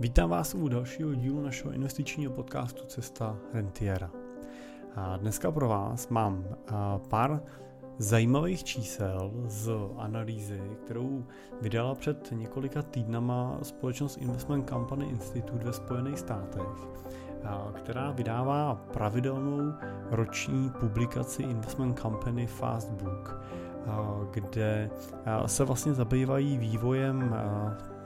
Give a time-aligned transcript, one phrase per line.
[0.00, 4.10] Vítám vás u dalšího dílu našeho investičního podcastu Cesta Rentiera.
[4.94, 6.44] A dneska pro vás mám
[7.08, 7.42] pár
[7.98, 11.24] zajímavých čísel z analýzy, kterou
[11.60, 16.88] vydala před několika týdnama společnost Investment Company Institute ve Spojených státech,
[17.74, 19.72] která vydává pravidelnou
[20.10, 23.42] roční publikaci Investment Company Fast Book,
[24.30, 24.90] kde
[25.46, 27.34] se vlastně zabývají vývojem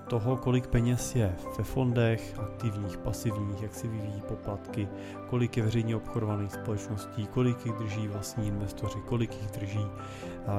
[0.09, 4.89] toho, kolik peněz je ve fondech, aktivních, pasivních, jak si vyvíjí poplatky,
[5.26, 9.86] kolik je veřejně obchodovaných společností, kolik jich drží vlastní investoři, kolik jich drží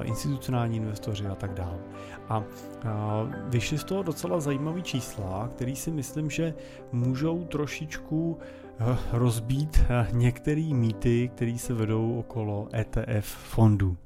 [0.03, 1.80] institucionální investoři a tak dále.
[2.30, 2.44] A
[3.50, 6.53] vyšly z toho docela zajímavé čísla, které si myslím, že
[6.91, 8.38] můžou trošičku
[8.80, 13.98] eh, rozbít eh, některé mýty, které se vedou okolo ETF fondů.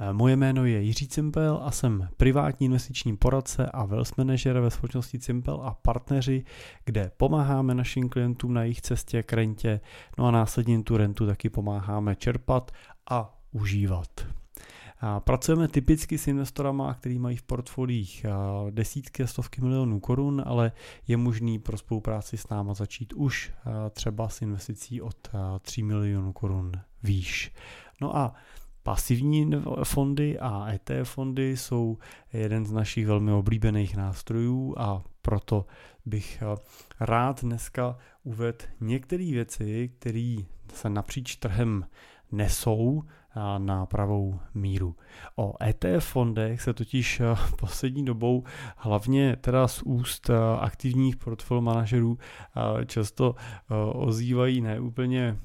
[0.00, 4.70] Eh, moje jméno je Jiří Cimpel a jsem privátní investiční poradce a wealth manager ve
[4.70, 6.44] společnosti Cimpel a partneři,
[6.84, 9.80] kde pomáháme našim klientům na jejich cestě k rentě,
[10.18, 12.72] no a následně tu rentu taky pomáháme čerpat
[13.10, 14.26] a užívat.
[15.00, 18.30] A pracujeme typicky s investorama, kteří mají v portfoliích eh,
[18.70, 20.72] desítky a stovky milionů korun, ale
[21.08, 26.32] je možný pro spolupráci s náma začít už eh, třeba s investicí od 3 milionů
[26.32, 26.72] korun
[27.02, 27.52] výš.
[28.00, 28.34] No a
[28.88, 29.50] Pasivní
[29.84, 31.98] fondy a ETF fondy jsou
[32.32, 35.66] jeden z našich velmi oblíbených nástrojů a proto
[36.06, 36.56] bych eh,
[37.00, 40.36] rád dneska uvedl některé věci, které
[40.74, 41.84] se napříč trhem
[42.32, 44.96] nesou eh, na pravou míru.
[45.36, 47.24] O ETF fondech se totiž eh,
[47.56, 48.44] poslední dobou
[48.76, 52.18] hlavně teda z úst aktivních portfolio manažerů
[52.86, 53.34] často
[53.92, 55.36] ozývají neúplně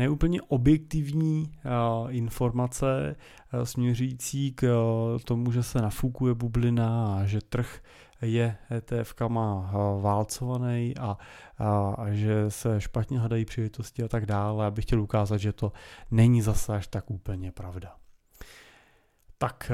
[0.00, 3.16] neúplně objektivní uh, informace
[3.54, 7.82] uh, směřující k uh, tomu, že se nafukuje bublina a že trh
[8.22, 11.16] je ETF-kama válcovaný a,
[11.58, 14.66] a, a že se špatně hledají příležitosti a tak dále.
[14.66, 15.72] Abych chtěl ukázat, že to
[16.10, 17.96] není zase až tak úplně pravda.
[19.38, 19.72] Tak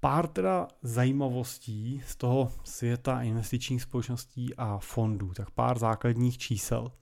[0.00, 6.92] pár teda zajímavostí z toho světa investičních společností a fondů, tak pár základních čísel.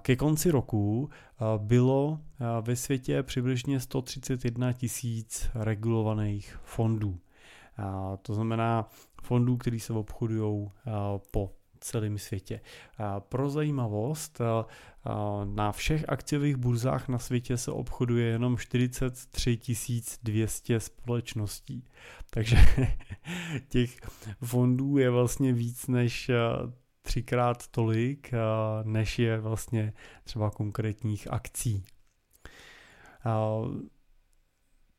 [0.00, 1.10] Ke konci roku
[1.58, 2.20] bylo
[2.60, 7.18] ve světě přibližně 131 tisíc regulovaných fondů.
[8.22, 8.88] To znamená
[9.22, 10.70] fondů, které se obchodují
[11.30, 12.60] po celém světě.
[13.18, 14.40] Pro zajímavost,
[15.44, 19.58] na všech akciových burzách na světě se obchoduje jenom 43
[20.22, 21.84] 200 společností.
[22.30, 22.56] Takže
[23.68, 23.96] těch
[24.44, 26.30] fondů je vlastně víc než
[27.02, 28.30] třikrát tolik,
[28.82, 29.92] než je vlastně
[30.24, 31.84] třeba konkrétních akcí.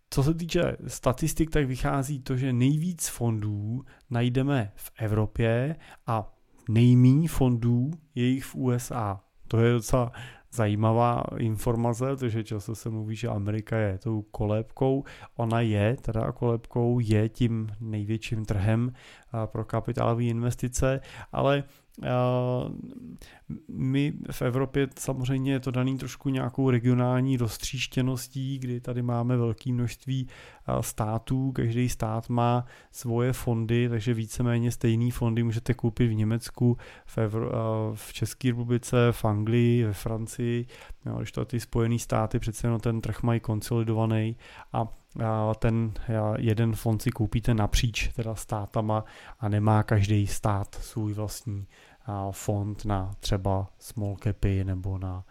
[0.09, 5.75] Co se týče statistik, tak vychází to, že nejvíc fondů najdeme v Evropě
[6.07, 6.33] a
[6.69, 9.19] nejmíň fondů je jich v USA.
[9.47, 10.11] To je docela
[10.53, 15.03] zajímavá informace, protože často se mluví, že Amerika je tou kolébkou.
[15.38, 18.94] Ona je teda kolébkou, je tím největším trhem
[19.45, 20.99] pro kapitálové investice,
[21.31, 21.63] ale
[23.67, 29.73] my v Evropě samozřejmě je to daný trošku nějakou regionální roztříštěností, kdy tady máme velké
[29.73, 30.28] množství
[30.81, 37.17] států, každý stát má svoje fondy, takže víceméně stejný fondy můžete koupit v Německu, v,
[37.17, 37.51] Evro,
[37.95, 40.66] v České republice, v Anglii, ve Francii,
[41.06, 44.38] jo, když to ty Spojené státy přece jenom ten trh mají konsolidovaný
[44.73, 44.88] a
[45.59, 45.94] ten
[46.38, 49.03] jeden fond si koupíte napříč teda státama
[49.40, 51.67] a nemá každý stát svůj vlastní
[52.31, 55.23] fond na třeba small capy nebo na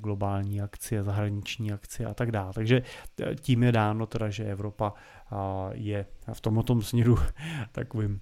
[0.00, 2.52] globální akcie, zahraniční akcie a tak dále.
[2.52, 2.82] Takže
[3.20, 4.92] e, tím je dáno teda, že Evropa
[5.72, 7.18] je v tomto směru
[7.72, 8.20] takovým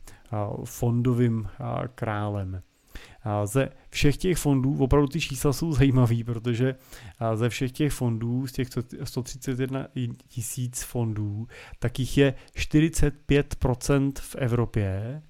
[0.65, 1.49] fondovým
[1.95, 2.63] králem.
[3.45, 6.75] Ze všech těch fondů, opravdu ty čísla jsou zajímavý, protože
[7.35, 8.69] ze všech těch fondů, z těch
[9.05, 9.87] 131
[10.29, 11.47] tisíc fondů,
[11.79, 15.23] tak jich je 45% v Evropě,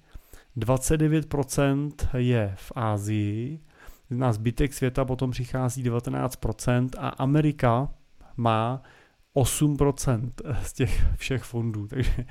[0.59, 3.59] 29% je v Ázii,
[4.09, 7.93] na zbytek světa potom přichází 19% a Amerika
[8.37, 8.81] má
[9.35, 10.31] 8%
[10.63, 12.25] z těch všech fondů, takže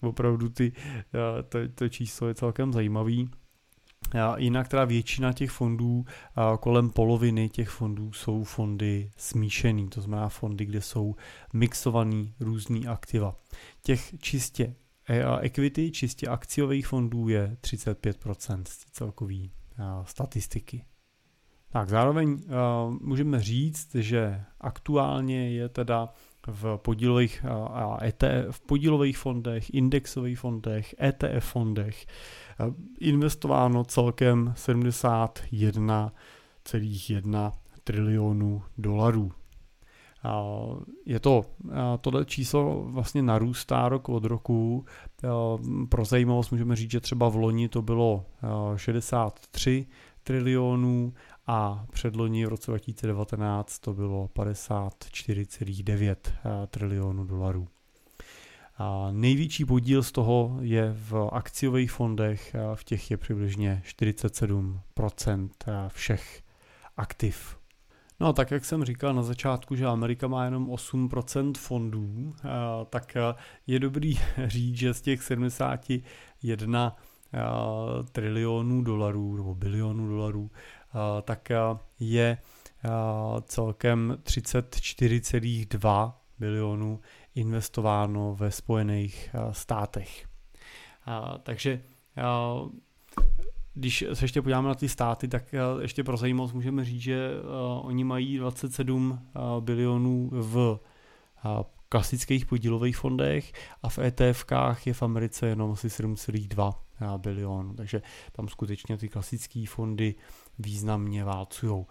[0.00, 0.72] opravdu ty,
[1.48, 3.30] to, to číslo je celkem zajímavý.
[4.36, 6.04] Jinak teda většina těch fondů,
[6.60, 11.14] kolem poloviny těch fondů jsou fondy smíšený, to znamená fondy, kde jsou
[11.52, 13.36] mixovaný různý aktiva.
[13.82, 14.74] Těch čistě
[15.10, 19.34] e, equity, čistě akciových fondů je 35% z celkové
[20.04, 20.84] statistiky.
[21.72, 22.40] Tak zároveň uh,
[23.00, 26.08] můžeme říct, že aktuálně je teda
[26.46, 27.44] v podílových,
[28.02, 32.06] ETF, v podílových fondech, indexových fondech, ETF fondech
[33.00, 37.52] investováno celkem 71,1
[37.84, 39.32] trilionů dolarů.
[41.06, 41.44] Je to,
[42.00, 44.84] tohle číslo vlastně narůstá rok od roku.
[45.88, 48.24] Pro zajímavost můžeme říct, že třeba v loni to bylo
[48.76, 49.86] 63
[50.22, 51.12] trilionů
[51.46, 56.16] a předloni v roce 2019 to bylo 54,9
[56.66, 57.68] trilionů dolarů.
[58.78, 65.48] A největší podíl z toho je v akciových fondech, v těch je přibližně 47%
[65.88, 66.42] všech
[66.96, 67.59] aktiv
[68.20, 72.34] No tak, jak jsem říkal na začátku, že Amerika má jenom 8% fondů,
[72.90, 73.16] tak
[73.66, 74.14] je dobrý
[74.46, 76.96] říct, že z těch 71
[78.12, 80.50] trilionů dolarů nebo bilionů dolarů,
[81.22, 81.48] tak
[82.00, 82.38] je
[83.42, 87.00] celkem 34,2 bilionů
[87.34, 90.26] investováno ve Spojených státech.
[91.42, 91.82] Takže
[93.74, 97.30] když se ještě podíváme na ty státy, tak eh, ještě pro zajímavost můžeme říct, že
[97.30, 100.80] uh, oni mají 27 uh, eh, bilionů v
[101.88, 103.52] klasických podílových fondech
[103.82, 108.02] a v ETFkách je v Americe jenom asi 7,2 bilionů, takže
[108.32, 110.14] tam skutečně ty klasické fondy
[110.58, 111.86] významně válcují.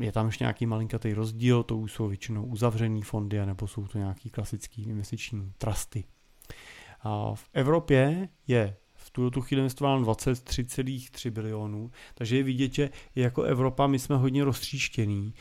[0.00, 3.98] Je tam ještě nějaký malinkatý rozdíl, to už jsou většinou uzavřený fondy, nebo jsou to
[3.98, 6.04] nějaký klasický investiční trusty.
[7.34, 13.86] V Evropě je v tuto chvíli investoval 23,3 bilionů, takže je vidět, že jako Evropa
[13.86, 15.34] my jsme hodně roztříštění.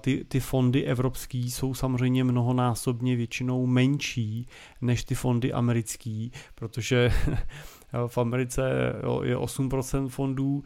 [0.00, 4.48] Ty, ty fondy evropský jsou samozřejmě mnohonásobně většinou menší
[4.80, 7.12] než ty fondy americký, protože
[8.06, 8.70] v Americe
[9.22, 10.64] je 8% fondů,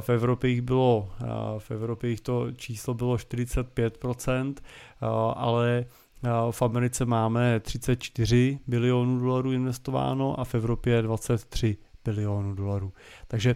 [0.00, 1.12] v Evropě jich bylo,
[1.58, 4.54] v Evropě jich to číslo bylo 45%,
[5.36, 5.84] ale
[6.50, 12.92] v Americe máme 34 bilionů dolarů investováno a v Evropě 23 bilionů dolarů.
[13.26, 13.54] Takže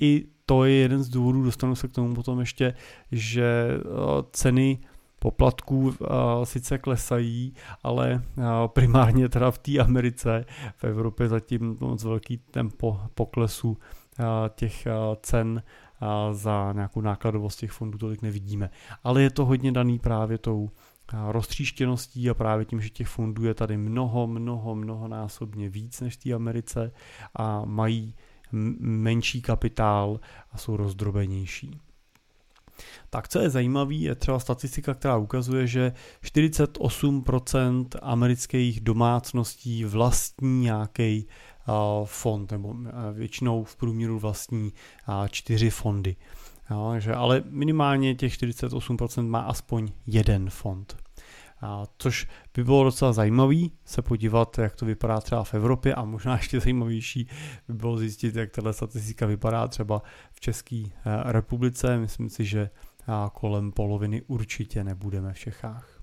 [0.00, 2.74] i to je jeden z důvodů, dostanu se k tomu potom ještě,
[3.12, 3.68] že
[4.32, 4.78] ceny
[5.24, 5.94] poplatků
[6.44, 8.22] sice klesají, ale
[8.66, 10.44] primárně teda v té Americe,
[10.76, 13.78] v Evropě zatím moc velký tempo poklesu
[14.54, 14.86] těch
[15.22, 15.62] cen
[16.32, 18.70] za nějakou nákladovost těch fondů tolik nevidíme.
[19.04, 20.70] Ale je to hodně daný právě tou
[21.28, 26.16] roztříštěností a právě tím, že těch fondů je tady mnoho, mnoho, mnoho násobně víc než
[26.16, 26.92] v té Americe
[27.34, 28.14] a mají
[28.80, 30.20] menší kapitál
[30.52, 31.80] a jsou rozdrobenější.
[33.10, 35.92] Tak co je zajímavé, je třeba statistika, která ukazuje, že
[36.24, 41.26] 48% amerických domácností vlastní nějaký
[42.04, 42.74] fond, nebo
[43.12, 44.72] většinou v průměru vlastní
[45.30, 46.16] čtyři fondy.
[46.70, 51.03] Jo, že ale minimálně těch 48% má aspoň jeden fond.
[51.64, 56.04] A což by bylo docela zajímavý se podívat, jak to vypadá třeba v Evropě a
[56.04, 57.28] možná ještě zajímavější
[57.68, 60.02] by bylo zjistit, jak tato statistika vypadá třeba
[60.32, 60.92] v České eh,
[61.32, 61.98] republice.
[61.98, 62.70] Myslím si, že
[63.32, 66.00] kolem poloviny určitě nebudeme v Čechách.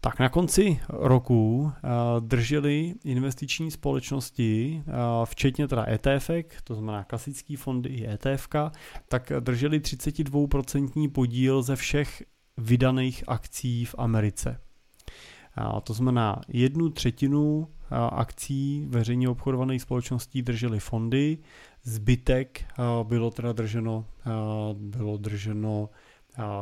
[0.00, 1.72] Tak na konci roku
[2.20, 4.82] drželi investiční společnosti,
[5.24, 6.30] včetně teda ETF,
[6.64, 8.48] to znamená klasický fondy i ETF,
[9.08, 12.22] tak drželi 32% podíl ze všech
[12.56, 14.60] vydaných akcí v Americe.
[15.58, 17.68] Uh, to znamená jednu třetinu
[18.12, 21.38] akcí veřejně obchodovaných společností drželi fondy,
[21.82, 22.64] zbytek
[23.02, 24.04] bylo teda drženo,
[24.72, 25.88] bylo drženo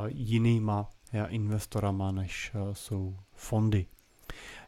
[0.07, 0.89] jinýma
[1.29, 3.87] investorama, než jsou fondy.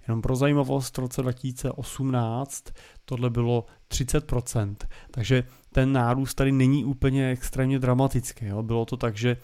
[0.09, 2.65] Jenom pro zajímavost, v roce 2018
[3.05, 4.77] tohle bylo 30%,
[5.11, 8.47] takže ten nárůst tady není úplně extrémně dramatický.
[8.47, 8.63] Jo.
[8.63, 9.37] Bylo to tak, že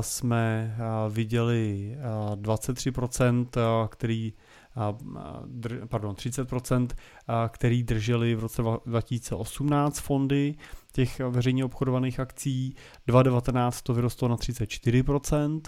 [0.00, 0.76] jsme
[1.10, 1.96] viděli
[2.34, 4.32] 23%, který
[5.88, 6.88] pardon, 30%,
[7.48, 10.54] který drželi v roce 2018 fondy
[10.92, 12.74] těch veřejně obchodovaných akcí,
[13.06, 15.60] 2019 to vyrostlo na 34%,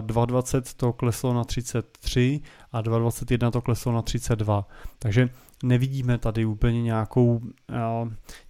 [0.00, 2.40] 2,20 to kleslo na 33
[2.72, 4.66] a 2,21 to kleslo na 32.
[4.98, 5.28] Takže
[5.62, 7.40] nevidíme tady úplně nějakou,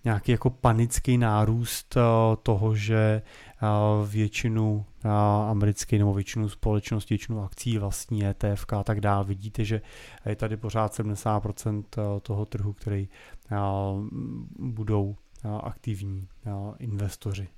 [0.04, 1.96] nějaký jako panický nárůst
[2.42, 3.22] toho, že
[4.06, 4.84] většinu
[5.48, 9.24] americké nebo většinu společností, většinu akcí vlastní ETF a tak dále.
[9.24, 9.82] Vidíte, že
[10.26, 11.84] je tady pořád 70%
[12.22, 13.08] toho trhu, který
[14.58, 15.16] budou
[15.62, 16.28] aktivní
[16.78, 17.48] investoři.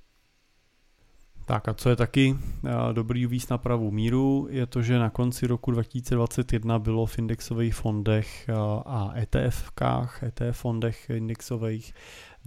[1.45, 5.09] Tak a co je taky eh, dobrý uvíc na pravou míru, je to, že na
[5.09, 8.53] konci roku 2021 bylo v indexových fondech eh,
[8.85, 11.93] a ETF-kách, ETF fondech indexových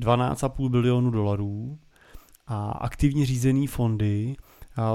[0.00, 1.78] 12,5 bilionů dolarů
[2.46, 4.36] a aktivně řízený fondy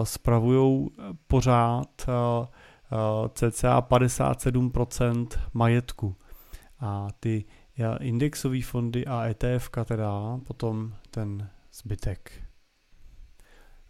[0.03, 0.89] spravují
[1.27, 2.05] pořád
[3.33, 6.15] cca 57% majetku.
[6.79, 7.45] A ty
[7.99, 12.42] indexové fondy a ETF teda potom ten zbytek.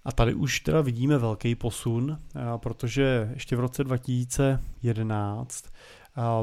[0.06, 2.20] A tady už teda vidíme velký posun,
[2.58, 5.66] protože ještě v roce 2011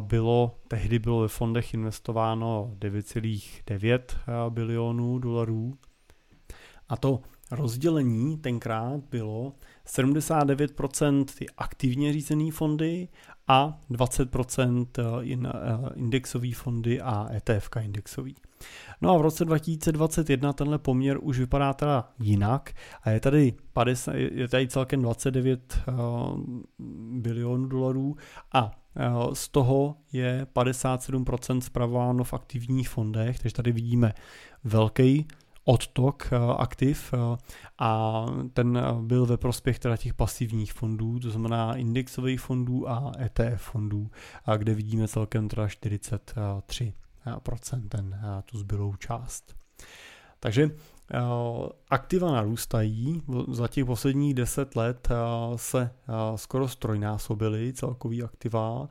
[0.00, 4.00] bylo, tehdy bylo ve fondech investováno 9,9
[4.48, 5.78] bilionů dolarů
[6.88, 9.52] a to rozdělení tenkrát bylo
[9.86, 13.08] 79% ty aktivně řízené fondy
[13.48, 14.86] a 20%
[15.94, 18.36] indexové fondy a ETF indexový.
[19.00, 24.14] No a v roce 2021 tenhle poměr už vypadá teda jinak a je tady, 50,
[24.14, 25.94] je tady celkem 29 uh,
[27.20, 28.16] bilionů dolarů
[28.52, 34.12] a uh, z toho je 57% zpravováno v aktivních fondech, takže tady vidíme
[34.64, 35.26] velký
[35.64, 37.14] odtok eh, aktiv
[37.78, 43.62] a ten byl ve prospěch teda těch pasivních fondů, to znamená indexových fondů a ETF
[43.62, 44.10] fondů,
[44.44, 46.92] a kde vidíme celkem teda 43
[47.88, 49.54] ten, tu zbylou část.
[50.40, 50.70] Takže
[51.90, 55.08] aktiva narůstají, za těch posledních 10 let
[55.56, 55.90] se
[56.36, 58.88] skoro strojnásobily celkový aktiva.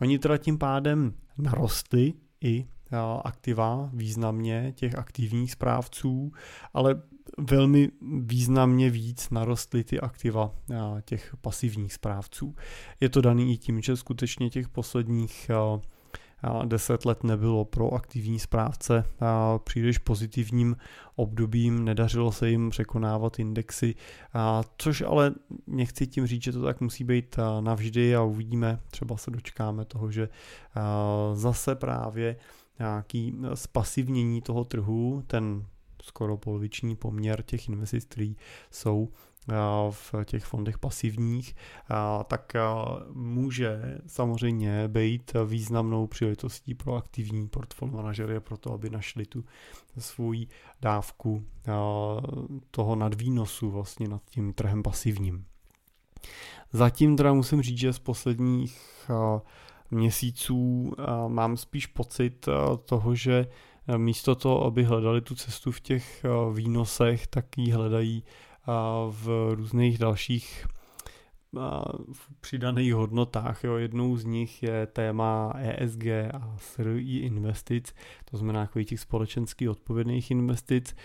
[0.00, 2.66] Oni teda tím pádem narostly i
[3.24, 6.32] aktiva významně těch aktivních správců,
[6.74, 7.02] ale
[7.38, 7.90] velmi
[8.22, 10.54] významně víc narostly ty aktiva
[11.04, 12.54] těch pasivních správců.
[13.00, 15.50] Je to daný i tím, že skutečně těch posledních
[16.64, 19.04] deset let nebylo pro aktivní správce
[19.64, 20.76] příliš pozitivním
[21.16, 23.94] obdobím, nedařilo se jim překonávat indexy,
[24.78, 25.34] což ale
[25.66, 30.10] nechci tím říct, že to tak musí být navždy a uvidíme, třeba se dočkáme toho,
[30.10, 30.28] že
[31.34, 32.36] zase právě
[32.78, 35.66] nějaký spasivnění toho trhu, ten
[36.02, 38.32] skoro poloviční poměr těch investic, které
[38.70, 39.08] jsou
[39.90, 41.56] v těch fondech pasivních,
[42.26, 42.52] tak
[43.12, 49.44] může samozřejmě být významnou příležitostí pro aktivní portfolio manažery pro to, aby našli tu
[49.98, 50.34] svou
[50.80, 51.44] dávku
[52.70, 55.44] toho nadvýnosu vlastně nad tím trhem pasivním.
[56.72, 58.80] Zatím teda musím říct, že z posledních
[59.90, 60.92] měsíců
[61.28, 62.48] mám spíš pocit
[62.84, 63.46] toho, že
[63.96, 68.24] místo toho, aby hledali tu cestu v těch výnosech, tak ji hledají
[69.10, 70.66] v různých dalších
[72.12, 73.64] v přidaných hodnotách.
[73.64, 73.76] Jo.
[73.76, 77.94] Jednou z nich je téma ESG a SRI investic,
[78.30, 80.96] to znamená takových těch společensky odpovědných investic,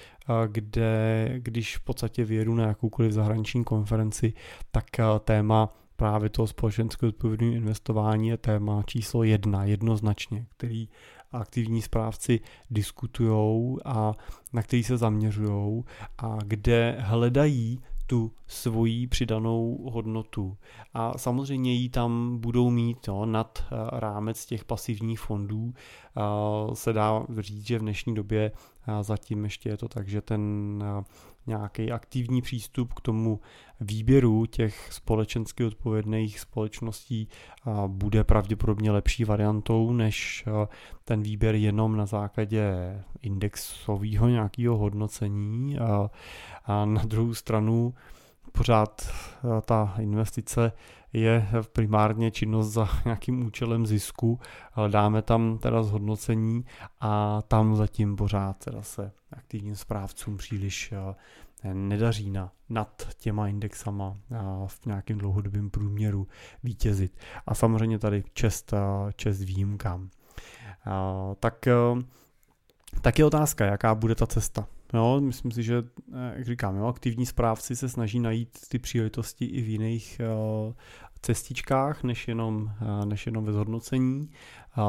[0.47, 4.33] kde když v podstatě věru na jakoukoliv zahraniční konferenci,
[4.71, 4.85] tak
[5.19, 10.89] téma právě toho společenského odpovědného investování je téma číslo jedna, jednoznačně, který
[11.31, 12.39] aktivní správci
[12.71, 14.13] diskutují a
[14.53, 15.83] na který se zaměřují
[16.17, 20.57] a kde hledají tu svoji přidanou hodnotu.
[20.93, 25.73] A samozřejmě ji tam budou mít jo, nad eh, rámec těch pasivních fondů.
[26.73, 28.51] Se dá říct, že v dnešní době
[29.01, 30.83] zatím ještě je to tak, že ten
[31.47, 33.39] nějaký aktivní přístup k tomu
[33.79, 37.27] výběru těch společensky odpovědných společností
[37.87, 40.45] bude pravděpodobně lepší variantou než
[41.05, 42.73] ten výběr jenom na základě
[43.21, 45.79] indexového nějakého hodnocení.
[46.65, 47.93] A na druhou stranu
[48.51, 49.13] pořád
[49.65, 50.71] ta investice
[51.15, 54.39] je primárně činnost za nějakým účelem zisku,
[54.87, 56.65] dáme tam teda zhodnocení
[56.99, 64.17] a tam zatím pořád teda se aktivním správcům příliš eh, nedaří na, nad těma indexama
[64.31, 66.27] eh, v nějakém dlouhodobém průměru
[66.63, 67.17] vítězit.
[67.47, 70.09] A samozřejmě tady čest, eh, čest výjimkám.
[71.39, 71.65] Tak,
[73.01, 74.67] tak je otázka, jaká bude ta cesta.
[74.93, 75.83] Jo, myslím si, že,
[76.33, 80.21] jak říkám, jo, aktivní správci se snaží najít ty příležitosti i v jiných
[81.25, 84.29] cestičkách, než jenom, uh, než jenom ve zhodnocení.
[84.77, 84.83] Uh,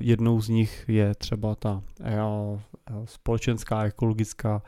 [0.00, 2.60] jednou z nich je třeba ta uh,
[3.04, 4.62] společenská, ekologická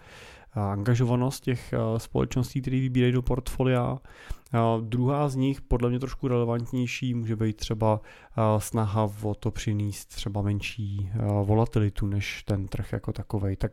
[0.53, 3.99] angažovanost těch společností, které vybírají do portfolia.
[4.81, 8.01] Druhá z nich, podle mě trošku relevantnější, může být třeba
[8.59, 11.11] snaha o to přinést třeba menší
[11.43, 13.57] volatilitu než ten trh jako takový.
[13.57, 13.73] Tak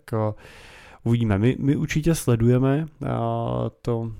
[1.04, 1.38] uvidíme.
[1.38, 2.86] My, my určitě sledujeme
[3.82, 4.12] to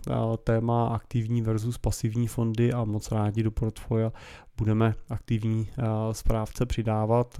[0.44, 4.12] téma aktivní versus pasivní fondy a moc rádi do portfolia
[4.58, 5.70] budeme aktivní
[6.12, 7.38] správce přidávat.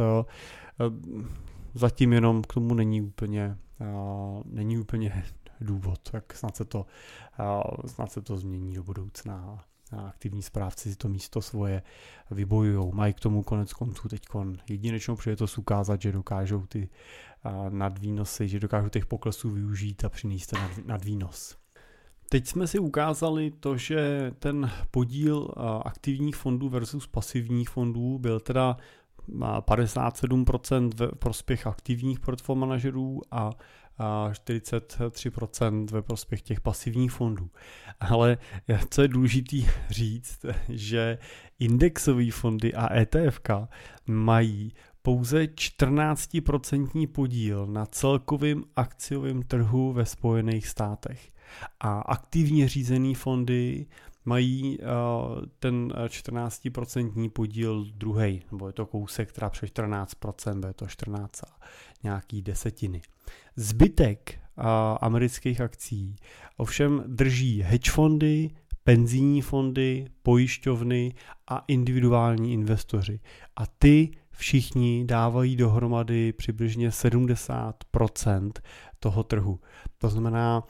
[1.74, 3.58] Zatím jenom k tomu není úplně,
[4.46, 5.24] není úplně
[5.62, 6.86] důvod, tak snad se to,
[7.86, 9.66] snad se to změní do budoucna
[10.08, 11.82] aktivní správci si to místo svoje
[12.32, 12.92] vybojují.
[12.94, 14.22] Mají k tomu konec konců teď
[14.70, 16.90] jedinečnou příležitost ukázat, že dokážou ty
[17.70, 21.58] nadvýnosy, že dokážou těch poklesů využít a přinést ten nadvýnos.
[22.32, 25.48] teď jsme si ukázali to, že ten podíl
[25.86, 28.78] aktivních fondů versus pasivních fondů byl teda
[29.30, 33.50] 57% ve prospěch aktivních portfolio manažerů a
[34.00, 37.50] 43% ve prospěch těch pasivních fondů.
[38.00, 38.38] Ale
[38.90, 39.58] co je důležité
[39.90, 41.18] říct, že
[41.60, 43.40] indexové fondy a ETF
[44.08, 51.32] mají pouze 14% podíl na celkovém akciovém trhu ve Spojených státech.
[51.80, 53.86] A aktivně řízené fondy
[54.26, 54.86] mají uh,
[55.60, 61.66] ten 14% podíl druhý, nebo je to kousek, která přes 14%, je to 14 a
[62.04, 63.02] nějaký desetiny.
[63.56, 64.66] Zbytek uh,
[65.02, 66.16] amerických akcí
[66.58, 68.50] ovšem drží hedge fondy,
[68.84, 71.14] penzijní fondy, pojišťovny
[71.48, 73.20] a individuální investoři.
[73.56, 78.52] A ty všichni dávají dohromady přibližně 70%
[79.00, 79.60] toho trhu.
[79.98, 80.64] To znamená,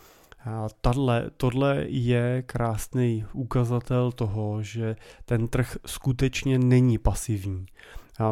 [0.81, 7.65] Tadle, tohle je krásný ukazatel toho, že ten trh skutečně není pasivní.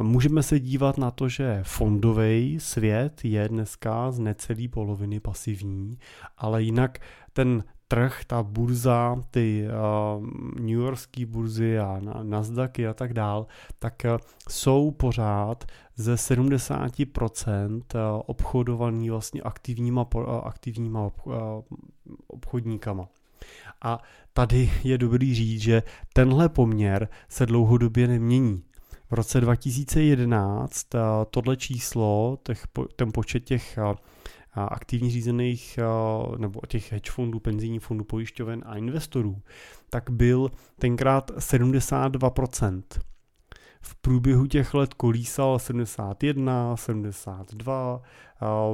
[0.02, 5.98] Můžeme se dívat na to, že fondový svět je dneska z necelé poloviny pasivní,
[6.38, 7.00] ale jinak
[7.34, 10.26] ten trh, ta burza, ty uh,
[10.60, 13.48] New Yorkské burzy a Nasdaqy a tak dál,
[13.80, 14.18] tak uh,
[14.50, 15.66] jsou pořád
[15.96, 17.82] ze 70%
[18.26, 20.06] obchodovaný vlastně aktivníma,
[20.44, 21.12] aktivníma
[22.28, 23.08] obchodníkama.
[23.82, 24.00] A
[24.34, 28.64] tady je dobrý říct, že tenhle poměr se dlouhodobě nemění.
[29.10, 30.88] V roce 2011
[31.32, 32.38] tohle číslo,
[32.96, 33.80] ten počet těch
[34.54, 35.80] aktivně řízených
[36.38, 39.42] nebo těch hedge fondů, penzijních fondů, pojišťoven a investorů,
[39.90, 42.82] tak byl tenkrát 72%
[43.82, 48.02] v průběhu těch let kolísal 71, 72,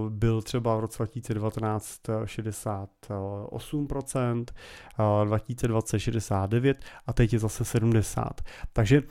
[0.09, 4.45] byl třeba v roce 2019 68%,
[5.23, 6.77] 2020 69
[7.07, 8.41] a teď je zase 70.
[8.73, 9.01] Takže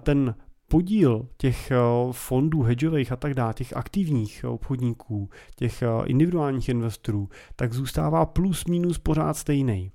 [0.00, 0.34] ten
[0.70, 1.72] podíl těch
[2.12, 8.98] fondů hedžových a tak dále, těch aktivních obchodníků, těch individuálních investorů, tak zůstává plus minus
[8.98, 9.92] pořád stejný.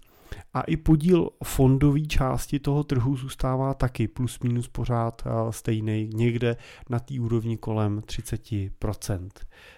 [0.54, 6.58] A i podíl fondové části toho trhu zůstává taky plus minus pořád eh, stejný, někde
[6.90, 9.30] na té úrovni kolem 30%.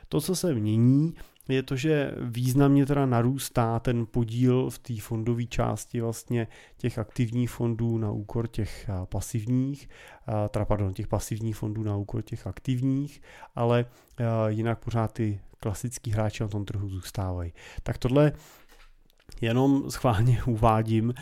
[0.10, 1.14] To, co se mění,
[1.48, 7.50] je to, že významně teda narůstá ten podíl v té fondové části vlastně těch aktivních
[7.50, 9.90] fondů na úkor těch eh, pasivních,
[10.28, 13.22] eh, teda pardon, těch pasivních fondů na úkor těch aktivních,
[13.56, 13.86] ale
[14.48, 17.54] jinak pořád ty klasický hráči na tom trhu zůstávají.
[17.84, 18.32] Tak tohle
[19.42, 21.14] jenom schválně uvádím uh,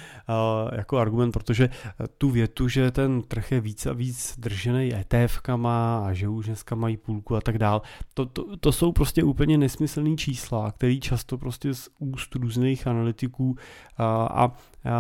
[0.75, 1.69] jako argument, protože
[2.17, 6.75] tu větu, že ten trh je víc a víc držený ETF-kama a že už dneska
[6.75, 7.81] mají půlku a tak dál,
[8.13, 13.49] to, to, to jsou prostě úplně nesmyslný čísla, který často prostě z úst různých analytiků
[13.49, 13.55] uh,
[13.99, 14.51] a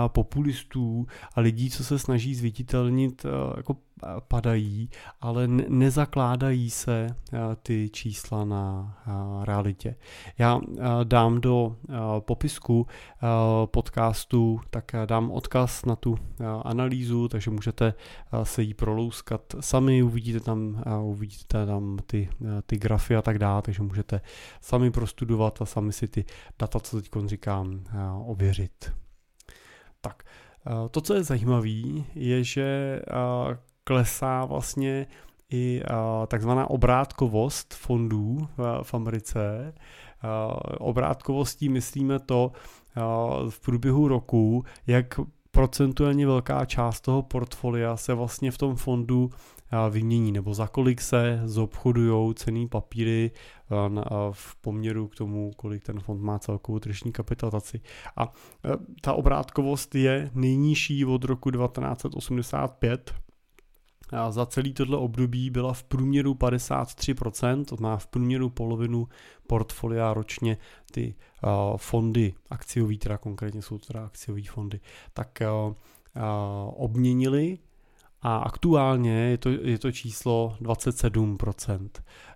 [0.07, 3.25] populistů a lidí, co se snaží zviditelnit,
[3.57, 3.77] jako
[4.27, 4.89] padají,
[5.21, 7.15] ale nezakládají se
[7.63, 8.97] ty čísla na
[9.43, 9.95] realitě.
[10.37, 10.59] Já
[11.03, 11.75] dám do
[12.19, 12.87] popisku
[13.65, 16.17] podcastu, tak dám odkaz na tu
[16.63, 17.93] analýzu, takže můžete
[18.43, 22.29] se jí prolouskat sami, uvidíte tam, uvidíte tam ty,
[22.65, 24.21] ty grafy a tak dále, takže můžete
[24.61, 26.25] sami prostudovat a sami si ty
[26.59, 27.83] data, co teď říkám,
[28.25, 28.93] ověřit.
[30.01, 30.23] Tak,
[30.91, 31.69] to, co je zajímavé,
[32.15, 32.99] je, že
[33.85, 35.07] klesá vlastně
[35.49, 38.47] i eh, takzvaná obrátkovost fondů
[38.83, 39.73] v Americe.
[40.79, 42.51] Obrátkovostí myslíme to
[43.49, 45.19] v průběhu roku, jak
[45.51, 49.29] procentuálně velká část toho portfolia se vlastně v tom fondu
[49.89, 53.31] vymění, nebo za kolik se zobchodují cený papíry
[54.31, 57.81] v poměru k tomu, kolik ten fond má celkovou tržní kapitalizaci.
[58.17, 58.33] A
[59.01, 63.24] ta obrátkovost je nejnižší od roku 1985, a
[64.29, 69.07] za celý tohle období byla v průměru 53%, to má v průměru polovinu
[69.47, 70.57] portfolia ročně
[70.91, 74.79] ty uh, fondy akciový, teda konkrétně jsou teda akciový fondy,
[75.13, 75.73] tak uh, uh,
[76.75, 77.57] obměnili
[78.25, 81.89] a aktuálně je to, je to číslo 27%.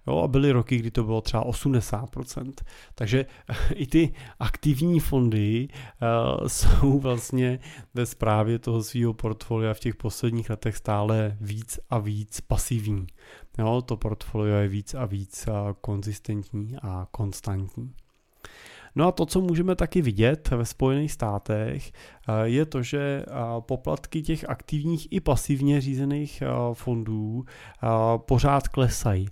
[0.07, 2.53] Jo, a byly roky, kdy to bylo třeba 80%.
[2.95, 3.25] Takže
[3.73, 7.59] i ty aktivní fondy uh, jsou vlastně
[7.93, 13.07] ve správě toho svého portfolia v těch posledních letech stále víc a víc pasivní.
[13.57, 17.93] Jo, to portfolio je víc a víc uh, konzistentní a konstantní.
[18.99, 23.25] No a to, co můžeme taky vidět ve Spojených státech, eh, je to, že eh,
[23.59, 27.45] poplatky těch aktivních i pasivně řízených eh, fondů
[28.17, 29.27] pořád klesají.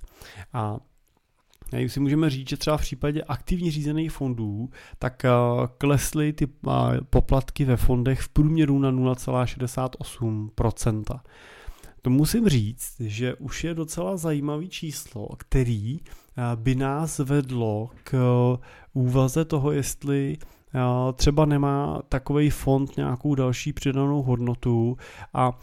[0.54, 0.78] A
[1.72, 5.24] Jak si můžeme říct, že třeba v případě aktivně řízených fondů, tak
[5.78, 6.48] klesly ty
[7.10, 11.20] poplatky ve fondech v průměru na 0,68%.
[12.08, 16.00] To musím říct, že už je docela zajímavý číslo, který
[16.56, 18.18] by nás vedlo k
[18.94, 20.38] úvaze toho, jestli
[21.16, 24.98] třeba nemá takový fond nějakou další přidanou hodnotu
[25.34, 25.60] a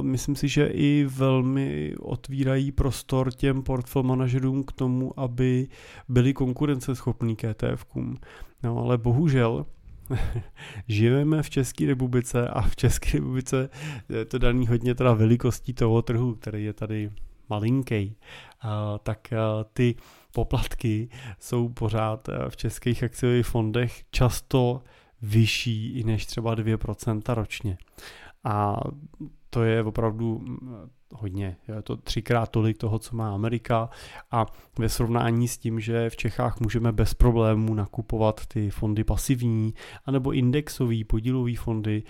[0.00, 5.68] myslím si, že i velmi otvírají prostor těm portfolio manažerům k tomu, aby
[6.08, 8.16] byli konkurenceschopní k ETF-kům.
[8.62, 9.66] No ale bohužel
[10.88, 13.68] žijeme v České republice a v České republice
[14.08, 17.10] je to daný hodně teda velikostí toho trhu, který je tady
[17.48, 18.16] malinký,
[19.02, 19.32] tak
[19.72, 19.94] ty
[20.34, 24.82] poplatky jsou pořád v českých akciových fondech často
[25.22, 27.78] vyšší i než třeba 2% ročně.
[28.44, 28.80] A
[29.54, 30.44] to je opravdu
[31.14, 31.56] hodně.
[31.68, 33.90] Je to třikrát tolik toho, co má Amerika
[34.30, 34.46] a
[34.78, 40.32] ve srovnání s tím, že v Čechách můžeme bez problémů nakupovat ty fondy pasivní anebo
[40.32, 42.02] indexový, podílový fondy,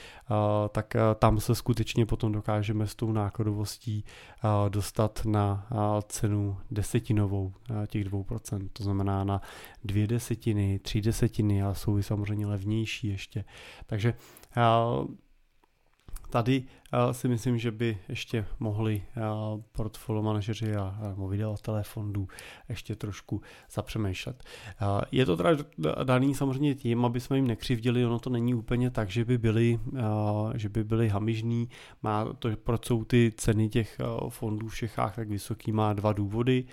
[0.71, 4.05] tak tam se skutečně potom dokážeme s tou nákladovostí
[4.69, 5.67] dostat na
[6.07, 7.53] cenu desetinovou
[7.87, 9.41] těch 2%, to znamená na
[9.85, 13.45] dvě desetiny, tři desetiny a jsou i samozřejmě levnější ještě.
[13.87, 14.15] Takže
[16.33, 22.29] Tady uh, si myslím, že by ještě mohli uh, portfolio manažeři a vydavatelé fondů
[22.68, 23.40] ještě trošku
[23.73, 24.45] zapřemýšlet.
[24.83, 25.51] Uh, je to teda
[26.05, 29.81] daný samozřejmě tím, aby jsme jim nekřivdili, ono to není úplně tak, že by byli,
[30.55, 31.68] že by byli hamižní.
[32.03, 36.64] Má to, proč jsou ty ceny těch fondů v Čechách tak vysoký, má dva důvody.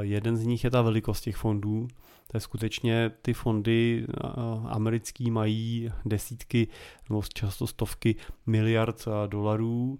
[0.00, 1.88] Jeden z nich je ta velikost těch fondů,
[2.26, 4.06] to je skutečně ty fondy
[4.68, 6.68] americký mají desítky
[7.08, 9.98] nebo často stovky miliard dolarů,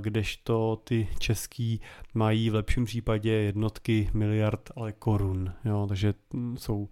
[0.00, 1.80] kdežto ty český
[2.14, 5.52] mají v lepším případě jednotky miliard, ale korun.
[5.64, 6.14] Jo, takže
[6.54, 6.88] jsou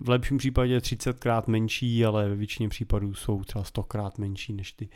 [0.00, 4.52] v lepším případě 30 krát menší, ale ve většině případů jsou třeba 100 krát menší
[4.52, 4.88] než ty,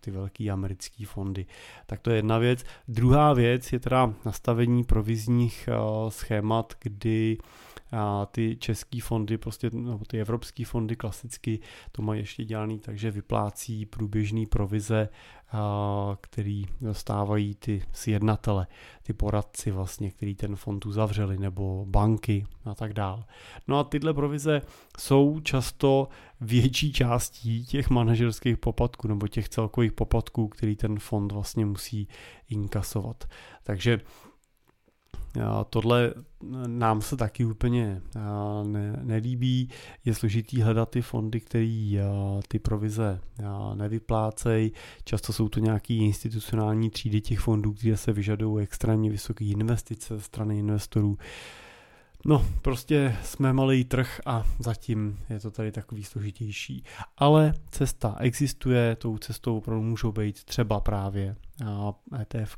[0.00, 1.46] ty velké americké fondy.
[1.86, 2.64] Tak to je jedna věc.
[2.88, 5.68] Druhá věc je teda nastavení provizních
[6.08, 7.38] schémat, kdy
[7.92, 11.60] a ty české fondy, prostě, nebo ty evropské fondy klasicky
[11.92, 15.08] to mají ještě dělaný, takže vyplácí průběžný provize,
[16.20, 18.66] který dostávají ty sjednatele,
[19.02, 23.24] ty poradci vlastně, který ten fond uzavřeli, nebo banky a tak dále.
[23.68, 24.62] No a tyhle provize
[24.98, 26.08] jsou často
[26.40, 32.08] větší částí těch manažerských poplatků nebo těch celkových poplatků, který ten fond vlastně musí
[32.48, 33.24] inkasovat.
[33.62, 34.00] Takže
[35.70, 36.14] Tohle
[36.66, 38.02] nám se taky úplně
[38.62, 39.68] ne, nelíbí.
[40.04, 41.98] Je složitý hledat ty fondy, které
[42.48, 43.20] ty provize
[43.74, 44.72] nevyplácejí.
[45.04, 50.22] Často jsou to nějaké institucionální třídy těch fondů, které se vyžadují extrémně vysoké investice ze
[50.22, 51.18] strany investorů.
[52.26, 56.84] No, prostě jsme malý trh a zatím je to tady takový složitější.
[57.16, 61.36] Ale cesta existuje, tou cestou opravdu můžou být třeba právě
[62.20, 62.56] ETF,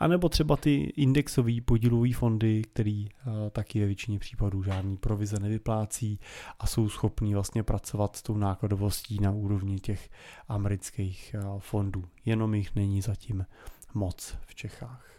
[0.00, 3.08] anebo třeba ty indexové podílové fondy, který
[3.50, 6.20] taky ve většině případů žádný provize nevyplácí
[6.58, 10.10] a jsou schopní vlastně pracovat s tou nákladovostí na úrovni těch
[10.48, 12.04] amerických fondů.
[12.24, 13.46] Jenom jich není zatím
[13.94, 15.13] moc v Čechách.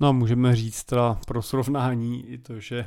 [0.00, 2.86] No a můžeme říct teda pro srovnání i to, že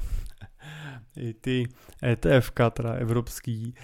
[1.17, 1.67] i ty
[2.03, 3.75] ETF, teda evropský,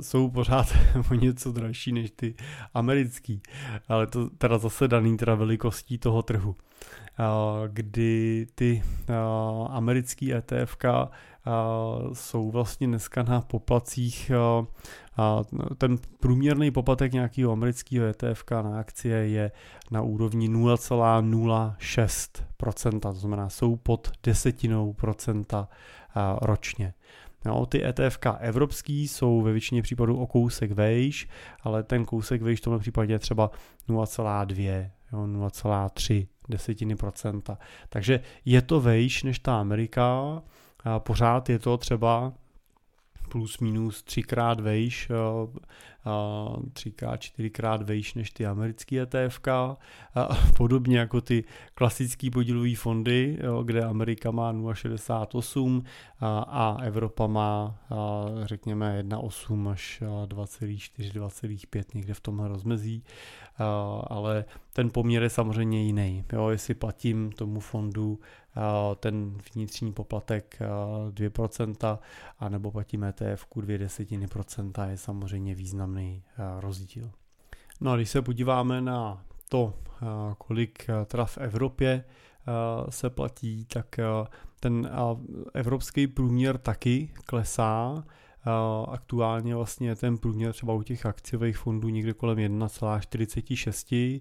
[0.00, 0.66] jsou pořád
[1.10, 2.34] o něco dražší než ty
[2.74, 3.42] americký,
[3.88, 6.56] ale to teda zase daný teda velikostí toho trhu,
[7.68, 8.82] kdy ty
[9.68, 10.76] americký ETF
[12.12, 14.30] jsou vlastně dneska na poplacích
[15.78, 19.52] ten průměrný poplatek nějakého amerického ETF na akcie je
[19.90, 25.68] na úrovni 0,06%, to znamená jsou pod desetinou procenta
[26.42, 26.94] ročně.
[27.44, 31.28] No, ty ETF evropský jsou ve většině případů o kousek vejš,
[31.62, 33.50] ale ten kousek vejš v tomhle případě je třeba
[33.88, 37.58] 0,2, 0,3 desetiny procenta.
[37.88, 40.42] Takže je to vejš než ta Amerika,
[40.84, 42.32] a pořád je to třeba
[43.28, 45.10] plus minus třikrát vejš,
[46.72, 49.40] třikrát, čtyřikrát vejš než ty americké ETF,
[50.56, 51.44] podobně jako ty
[51.74, 55.82] klasické podílové fondy, kde Amerika má 0,68
[56.20, 57.78] a Evropa má
[58.44, 63.04] řekněme 1,8 až 2,4, 2,5 někde v tomhle rozmezí,
[64.06, 66.24] ale ten poměr je samozřejmě jiný.
[66.32, 68.20] Jo, jestli platím tomu fondu
[69.00, 70.58] ten vnitřní poplatek
[71.10, 71.98] 2%,
[72.38, 76.22] anebo platím ETF 2 desetiny procenta je samozřejmě významný
[76.60, 77.10] rozdíl.
[77.80, 79.74] No a když se podíváme na to,
[80.38, 82.04] kolik teda v Evropě
[82.88, 84.00] se platí, tak
[84.60, 84.90] ten
[85.54, 88.04] evropský průměr taky klesá.
[88.88, 94.20] Aktuálně vlastně ten průměr třeba u těch akciových fondů někde kolem 1,46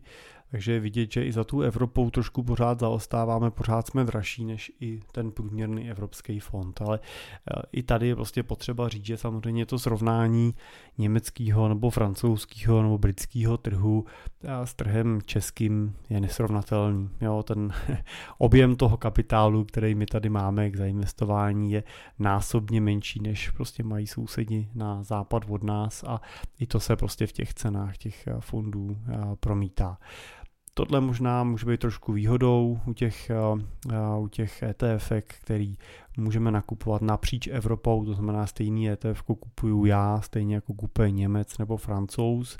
[0.51, 4.71] takže je vidět, že i za tu Evropou trošku pořád zaostáváme, pořád jsme dražší než
[4.79, 6.81] i ten průměrný evropský fond.
[6.81, 10.55] Ale eh, i tady je prostě potřeba říct, že samozřejmě to srovnání
[10.97, 14.05] německého nebo francouzského nebo britského trhu
[14.43, 17.09] eh, s trhem českým je nesrovnatelný.
[17.21, 17.73] Jo, ten
[18.37, 21.83] objem toho kapitálu, který my tady máme k zainvestování, je
[22.19, 26.21] násobně menší, než prostě mají sousedi na západ od nás a
[26.59, 28.97] i to se prostě v těch cenách těch eh, fondů
[29.39, 29.97] promítá.
[30.77, 33.31] Tohle možná může být trošku výhodou u těch,
[34.19, 35.77] u těch ETF, který
[36.17, 41.77] můžeme nakupovat napříč Evropou, to znamená stejný ETF kupuju já, stejně jako kupuje Němec nebo
[41.77, 42.57] Francouz.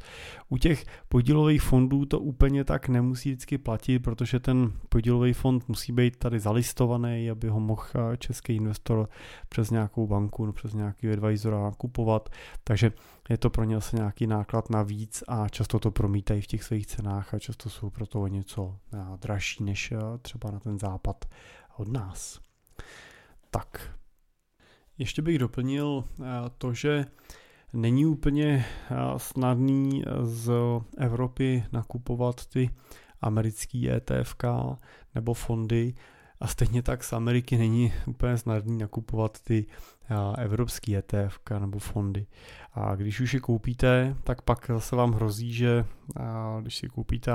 [0.49, 5.91] U těch podílových fondů to úplně tak nemusí vždycky platit, protože ten podílový fond musí
[5.91, 9.09] být tady zalistovaný, aby ho mohl český investor
[9.49, 12.29] přes nějakou banku nebo přes nějaký advisora kupovat,
[12.63, 12.91] takže
[13.29, 16.87] je to pro ně asi nějaký náklad navíc a často to promítají v těch svých
[16.87, 18.79] cenách a často jsou proto něco
[19.21, 21.25] dražší než třeba na ten západ
[21.77, 22.39] od nás.
[23.51, 23.97] Tak,
[24.97, 26.23] ještě bych doplnil eh,
[26.57, 27.05] to, že
[27.73, 30.51] není úplně eh, snadný eh, z
[30.97, 32.69] Evropy nakupovat ty
[33.21, 34.35] americký ETF
[35.15, 35.93] nebo fondy
[36.39, 39.65] a stejně tak z Ameriky není úplně snadný nakupovat ty
[40.37, 42.25] evropský ETF nebo fondy.
[42.73, 45.85] A když už je koupíte, tak pak zase vám hrozí, že
[46.61, 47.31] když si koupíte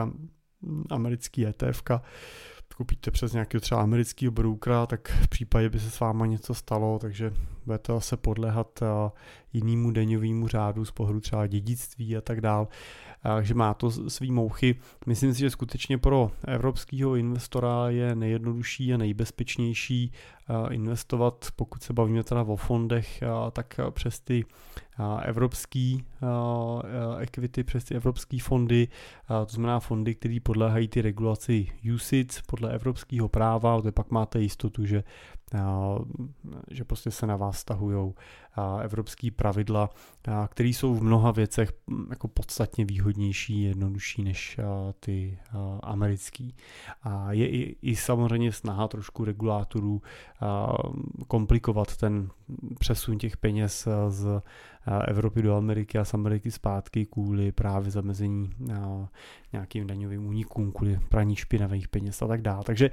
[0.91, 1.83] americký ETF,
[2.77, 6.99] koupíte přes nějakého třeba amerického broukra, tak v případě by se s váma něco stalo,
[6.99, 7.33] takže
[7.67, 8.87] budete se podlehat eh,
[9.53, 12.69] jinému deňovému řádu z pohledu třeba dědictví a tak dál.
[13.23, 14.75] Takže má to svý mouchy.
[15.07, 20.13] Myslím si, že skutečně pro evropského investora je nejjednodušší a nejbezpečnější
[20.71, 24.45] investovat, pokud se bavíme teda o fondech, tak přes ty
[25.23, 26.05] evropský
[27.19, 28.89] equity, přes ty evropské fondy,
[29.29, 34.87] to znamená fondy, které podléhají ty regulaci USIC podle evropského práva, kde pak máte jistotu,
[34.87, 35.05] že
[36.71, 38.15] že prostě se na vás stahují
[38.83, 39.91] evropské pravidla,
[40.49, 41.73] které jsou v mnoha věcech
[42.11, 44.61] jako podstatně výhodnější, jednodušší než
[45.01, 45.39] ty
[45.83, 46.57] americký.
[47.03, 50.03] A je i, i samozřejmě snaha trošku regulátorů
[51.29, 52.29] komplikovat ten
[52.79, 54.43] přesun těch peněz z
[55.09, 58.51] Evropy do Ameriky a z Ameriky zpátky kvůli právě zamezení
[59.53, 62.65] nějakým daňovým únikům, kvůli praní špinavých peněz a tak dále.
[62.65, 62.91] Takže,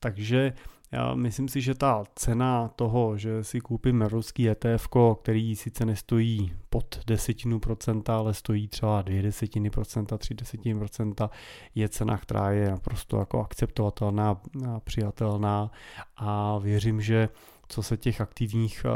[0.00, 0.52] takže
[0.92, 4.88] já myslím si, že ta cena toho, že si koupím evropský ETF,
[5.22, 11.30] který sice nestojí pod desetinu procenta, ale stojí třeba dvě desetiny procenta, tři desetiny procenta,
[11.74, 15.70] je cena, která je naprosto jako akceptovatelná, a přijatelná.
[16.16, 17.28] A věřím, že
[17.68, 18.86] co se těch aktivních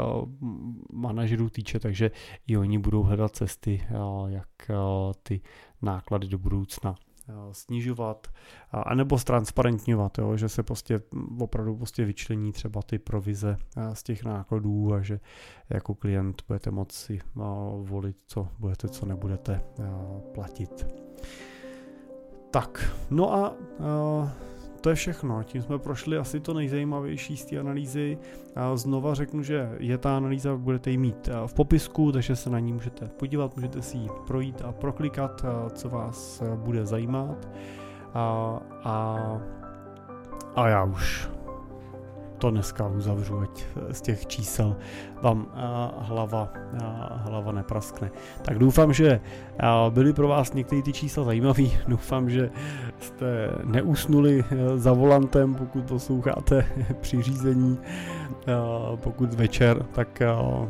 [0.93, 2.11] manažerů týče, takže
[2.47, 3.87] i oni budou hledat cesty,
[4.27, 4.71] jak
[5.23, 5.41] ty
[5.81, 7.10] náklady do budoucna Eh,
[7.51, 8.27] snižovat,
[8.71, 10.99] anebo ztransparentňovat, jo, že se prostě
[11.39, 15.19] opravdu prostě vyčlení třeba ty provize eh, z těch nákladů a že
[15.69, 17.41] jako klient budete moci eh,
[17.81, 19.61] volit, co budete, co nebudete
[20.33, 20.85] platit.
[22.51, 23.53] Tak, no a
[24.81, 25.43] to je všechno.
[25.43, 28.17] Tím jsme prošli asi to nejzajímavější z té analýzy.
[28.55, 32.59] A znova řeknu, že je ta analýza, budete ji mít v popisku, takže se na
[32.59, 37.49] ní můžete podívat, můžete si ji projít a proklikat, co vás bude zajímat.
[38.13, 39.17] A, a,
[40.55, 41.29] a já už
[42.41, 44.75] to dneska uzavřu, ať z těch čísel
[45.21, 45.47] vám
[45.97, 46.53] hlava,
[47.15, 48.11] hlava nepraskne.
[48.41, 49.19] Tak doufám, že
[49.89, 51.63] byly pro vás některé ty čísla zajímavé.
[51.87, 52.49] Doufám, že
[52.99, 54.43] jste neusnuli
[54.75, 56.65] za volantem, pokud posloucháte
[57.01, 57.77] při řízení.
[58.95, 60.21] Pokud večer, tak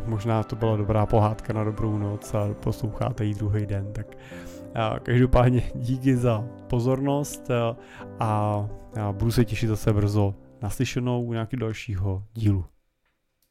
[0.06, 3.94] možná to byla dobrá pohádka na dobrou noc a posloucháte ji druhý den.
[3.94, 4.18] Tak
[5.04, 7.52] každopádně díky za pozornost
[8.20, 8.66] a
[9.12, 12.66] budu se těšit zase brzo naslyšenou u nějakého dalšího dílu.